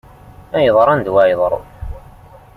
[0.55, 1.65] Ay yeḍran d wayen ara yeḍrun